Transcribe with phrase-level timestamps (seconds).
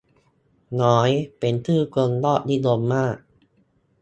[0.81, 3.17] น้อยเป็นชื่อคนยอดนิยมมาก